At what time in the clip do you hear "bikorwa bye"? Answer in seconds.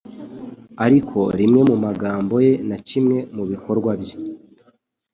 3.51-4.17